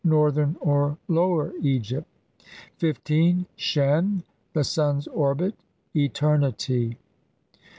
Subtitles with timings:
[0.03, 2.07] Northern or Lower Egypt.
[2.77, 3.41] 15.
[3.45, 3.45] Q.
[3.55, 5.53] shen The sun's orbit.
[5.95, 6.97] Eternity.